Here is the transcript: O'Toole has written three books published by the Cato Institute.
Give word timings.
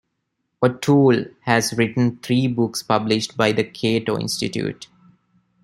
O'Toole 0.63 1.25
has 1.41 1.73
written 1.73 2.17
three 2.23 2.47
books 2.47 2.81
published 2.81 3.37
by 3.37 3.51
the 3.51 3.63
Cato 3.63 4.17
Institute. 4.19 4.87